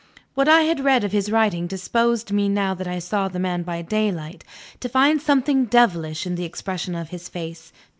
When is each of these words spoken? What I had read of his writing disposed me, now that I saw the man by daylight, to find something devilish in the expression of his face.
What 0.33 0.49
I 0.49 0.61
had 0.61 0.79
read 0.79 1.03
of 1.03 1.11
his 1.11 1.31
writing 1.31 1.67
disposed 1.67 2.31
me, 2.31 2.49
now 2.49 2.73
that 2.73 2.87
I 2.87 2.97
saw 2.97 3.27
the 3.27 3.37
man 3.37 3.61
by 3.61 3.83
daylight, 3.83 4.43
to 4.79 4.89
find 4.89 5.21
something 5.21 5.65
devilish 5.65 6.25
in 6.25 6.33
the 6.33 6.43
expression 6.43 6.95
of 6.95 7.09
his 7.09 7.29
face. 7.29 7.71